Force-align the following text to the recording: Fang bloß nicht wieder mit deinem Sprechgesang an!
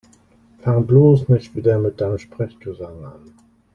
Fang 0.63 0.83
bloß 0.87 1.29
nicht 1.29 1.55
wieder 1.55 1.77
mit 1.77 2.01
deinem 2.01 2.17
Sprechgesang 2.17 3.05
an! 3.05 3.31